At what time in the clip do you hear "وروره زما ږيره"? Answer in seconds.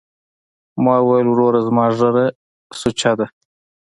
1.29-2.25